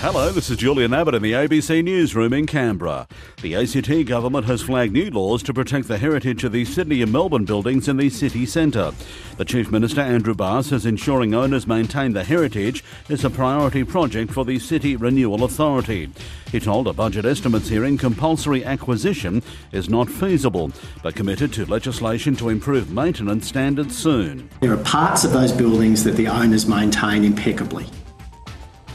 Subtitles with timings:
[0.00, 3.08] Hello, this is Julian Abbott in the ABC Newsroom in Canberra.
[3.40, 7.10] The ACT government has flagged new laws to protect the heritage of the Sydney and
[7.10, 8.92] Melbourne buildings in the city centre.
[9.38, 14.32] The Chief Minister, Andrew Barr, says ensuring owners maintain the heritage is a priority project
[14.32, 16.10] for the City Renewal Authority.
[16.52, 19.42] He told a budget estimates hearing compulsory acquisition
[19.72, 20.70] is not feasible,
[21.02, 24.50] but committed to legislation to improve maintenance standards soon.
[24.60, 27.86] There are parts of those buildings that the owners maintain impeccably.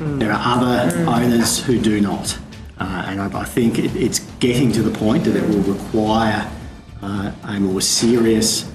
[0.01, 2.35] There are other owners who do not.
[2.79, 6.49] Uh, and I, I think it, it's getting to the point that it will require
[7.03, 8.70] uh, a more serious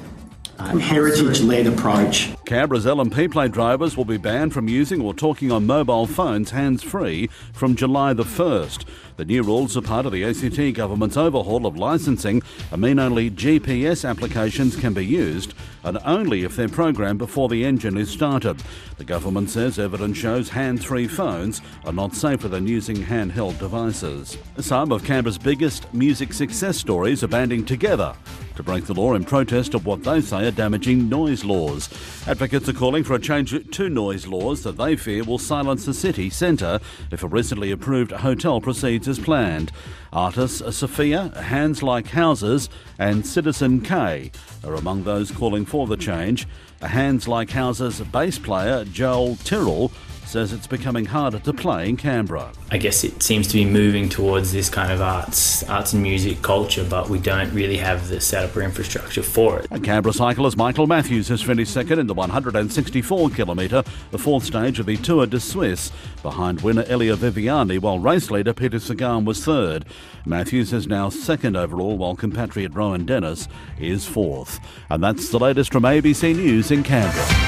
[0.59, 5.01] uh, heritage led approach Canberra's L and P plate drivers will be banned from using
[5.01, 8.85] or talking on mobile phones hands free from July the 1st.
[9.17, 13.33] The new rules are part of the ACT government's overhaul of licensing and mean only
[13.33, 18.63] GPS applications can be used and only if they're programmed before the engine is started.
[18.97, 24.39] The government says evidence shows hands free phones are not safer than using handheld devices.
[24.59, 28.15] Some of Canberra's biggest music success stories are banding together
[28.57, 31.89] to break the law in protest of what they say are damaging noise laws.
[32.27, 35.95] Advocates are calling for a change to noise laws that they fear will silence the
[35.95, 39.71] city centre if a recently approved hotel proceeds as planned.
[40.13, 42.69] Artists Safia, Hands Like Houses,
[42.99, 44.31] and Citizen Kay
[44.65, 46.47] are among those calling for the change.
[46.81, 49.93] Hands Like Houses bass player Joel Tyrrell
[50.27, 52.53] says it's becoming harder to play in Canberra.
[52.71, 56.43] I guess it seems to be moving towards this kind of arts, arts and music
[56.43, 59.69] culture, but we don't really have the setup or infrastructure for it.
[59.71, 64.79] And Canberra cyclist Michael Matthews has finished second in the 164 kilometre, the fourth stage
[64.79, 69.45] of the Tour de Suisse, behind winner Elia Viviani, while race leader Peter Sagan was
[69.45, 69.85] third.
[70.25, 73.47] Matthews is now second overall, while compatriot Rohan Dennis
[73.79, 74.59] is fourth.
[74.91, 77.46] And that's the latest from ABC News in Canberra.